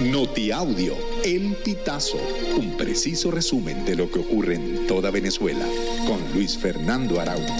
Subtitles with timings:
[0.00, 2.18] Notiaudio, El Pitazo,
[2.58, 5.64] un preciso resumen de lo que ocurre en toda Venezuela,
[6.04, 7.54] con Luis Fernando Araújo.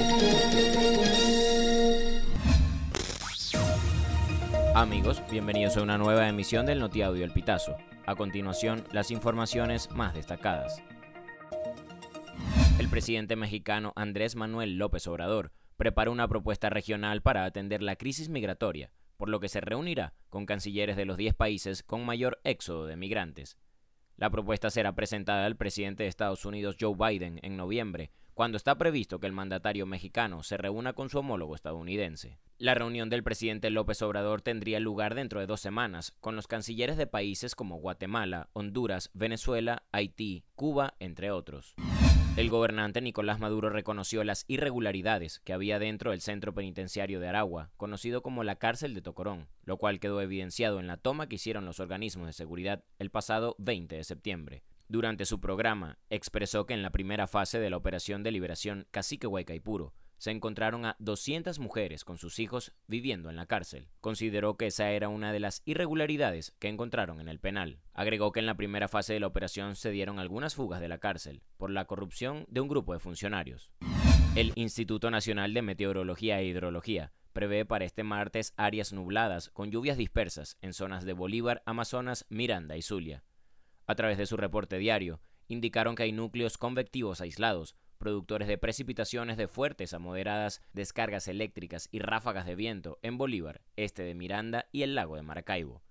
[4.75, 7.77] Amigos, bienvenidos a una nueva emisión del Notiaudio El Pitazo.
[8.05, 10.83] A continuación, las informaciones más destacadas.
[12.81, 18.29] El presidente mexicano Andrés Manuel López Obrador preparó una propuesta regional para atender la crisis
[18.29, 22.87] migratoria por lo que se reunirá con cancilleres de los 10 países con mayor éxodo
[22.87, 23.57] de migrantes.
[24.17, 28.77] La propuesta será presentada al presidente de Estados Unidos Joe Biden en noviembre, cuando está
[28.77, 32.39] previsto que el mandatario mexicano se reúna con su homólogo estadounidense.
[32.59, 36.97] La reunión del presidente López Obrador tendría lugar dentro de dos semanas, con los cancilleres
[36.97, 41.75] de países como Guatemala, Honduras, Venezuela, Haití, Cuba, entre otros.
[42.37, 47.71] El gobernante Nicolás Maduro reconoció las irregularidades que había dentro del centro penitenciario de Aragua,
[47.77, 51.65] conocido como la cárcel de Tocorón, lo cual quedó evidenciado en la toma que hicieron
[51.65, 54.65] los organismos de seguridad el pasado 20 de septiembre.
[54.89, 59.29] Durante su programa, expresó que en la primera fase de la operación de liberación Cacique
[59.29, 63.89] Huaycaipuro, se encontraron a 200 mujeres con sus hijos viviendo en la cárcel.
[64.01, 67.81] Consideró que esa era una de las irregularidades que encontraron en el penal.
[67.93, 70.99] Agregó que en la primera fase de la operación se dieron algunas fugas de la
[70.99, 73.71] cárcel por la corrupción de un grupo de funcionarios.
[74.35, 79.97] El Instituto Nacional de Meteorología e Hidrología prevé para este martes áreas nubladas con lluvias
[79.97, 83.25] dispersas en zonas de Bolívar, Amazonas, Miranda y Zulia.
[83.87, 89.39] A través de su reporte diario, indicaron que hay núcleos convectivos aislados productores de precipitaciones
[89.39, 94.67] de fuertes a moderadas descargas eléctricas y ráfagas de viento en Bolívar, este de Miranda
[94.73, 95.83] y el lago de Maracaibo.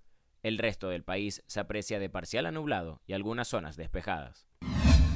[0.44, 4.46] El resto del país se aprecia de parcial a nublado y algunas zonas despejadas.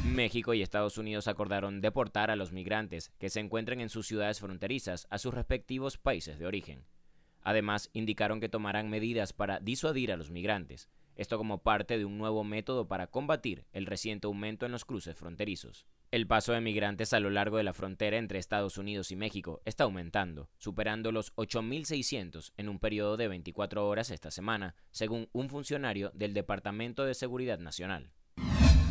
[0.04, 4.40] México y Estados Unidos acordaron deportar a los migrantes que se encuentren en sus ciudades
[4.40, 6.84] fronterizas a sus respectivos países de origen.
[7.42, 10.88] Además, indicaron que tomarán medidas para disuadir a los migrantes,
[11.18, 15.16] esto como parte de un nuevo método para combatir el reciente aumento en los cruces
[15.16, 15.86] fronterizos.
[16.10, 19.60] El paso de migrantes a lo largo de la frontera entre Estados Unidos y México
[19.66, 25.50] está aumentando, superando los 8.600 en un periodo de 24 horas esta semana, según un
[25.50, 28.10] funcionario del Departamento de Seguridad Nacional.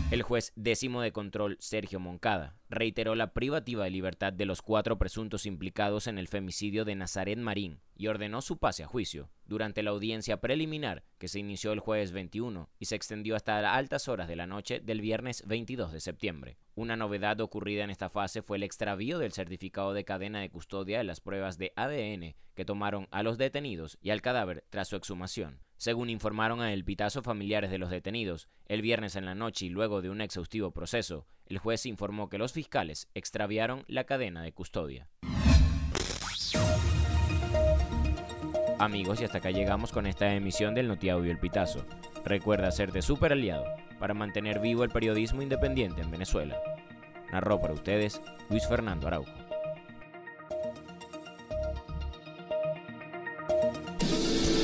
[0.09, 4.97] El juez décimo de control, Sergio Moncada, reiteró la privativa de libertad de los cuatro
[4.97, 9.83] presuntos implicados en el femicidio de Nazaret Marín y ordenó su pase a juicio durante
[9.83, 14.29] la audiencia preliminar que se inició el jueves 21 y se extendió hasta altas horas
[14.29, 16.57] de la noche del viernes 22 de septiembre.
[16.73, 20.99] Una novedad ocurrida en esta fase fue el extravío del certificado de cadena de custodia
[20.99, 24.95] de las pruebas de ADN que tomaron a los detenidos y al cadáver tras su
[24.95, 25.66] exhumación.
[25.77, 29.69] Según informaron a El Pitazo familiares de los detenidos, el viernes en la noche y
[29.69, 34.51] luego de un exhaustivo proceso, el juez informó que los fiscales extraviaron la cadena de
[34.53, 35.07] custodia.
[38.79, 41.85] Amigos, y hasta acá llegamos con esta emisión del Notiaudio El Pitazo.
[42.25, 43.65] Recuerda hacerte super aliado
[43.99, 46.59] para mantener vivo el periodismo independiente en Venezuela.
[47.31, 49.46] Narró para ustedes Luis Fernando Araujo.